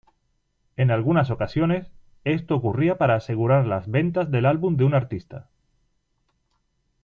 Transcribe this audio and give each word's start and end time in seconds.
En 0.77 0.89
algunas 0.89 1.29
ocasiones, 1.29 1.85
esto 2.23 2.55
ocurría 2.55 2.97
para 2.97 3.13
asegurar 3.13 3.67
las 3.67 3.87
ventas 3.87 4.31
del 4.31 4.47
álbum 4.47 4.75
de 4.75 4.85
un 4.85 4.95
artista. 4.95 5.47